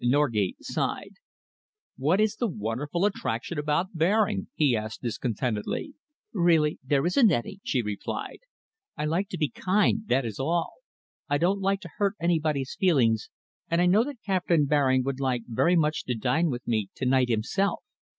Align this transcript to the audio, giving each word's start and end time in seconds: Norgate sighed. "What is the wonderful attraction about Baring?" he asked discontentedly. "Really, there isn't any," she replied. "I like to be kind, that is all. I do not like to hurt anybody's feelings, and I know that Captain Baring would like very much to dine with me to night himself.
Norgate 0.03 0.57
sighed. 0.63 1.13
"What 1.95 2.19
is 2.19 2.35
the 2.37 2.47
wonderful 2.47 3.05
attraction 3.05 3.59
about 3.59 3.89
Baring?" 3.95 4.47
he 4.55 4.75
asked 4.75 5.03
discontentedly. 5.03 5.93
"Really, 6.33 6.79
there 6.83 7.05
isn't 7.05 7.31
any," 7.31 7.59
she 7.63 7.83
replied. 7.83 8.39
"I 8.97 9.05
like 9.05 9.29
to 9.29 9.37
be 9.37 9.49
kind, 9.49 10.07
that 10.07 10.25
is 10.25 10.39
all. 10.39 10.71
I 11.29 11.37
do 11.37 11.49
not 11.49 11.59
like 11.59 11.81
to 11.81 11.89
hurt 11.97 12.15
anybody's 12.19 12.73
feelings, 12.79 13.29
and 13.69 13.79
I 13.79 13.85
know 13.85 14.03
that 14.03 14.23
Captain 14.25 14.65
Baring 14.65 15.03
would 15.03 15.19
like 15.19 15.43
very 15.47 15.75
much 15.75 16.03
to 16.05 16.15
dine 16.15 16.49
with 16.49 16.67
me 16.67 16.89
to 16.95 17.05
night 17.05 17.29
himself. 17.29 17.83